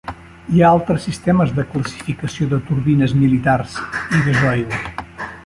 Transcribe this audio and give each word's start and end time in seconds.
Hi 0.53 0.61
ha 0.61 0.69
altres 0.75 1.03
sistemes 1.07 1.53
de 1.57 1.65
classificació 1.73 2.49
de 2.55 2.59
turbines 2.71 3.15
militars 3.21 3.79
i 4.21 4.25
gasoil. 4.31 4.79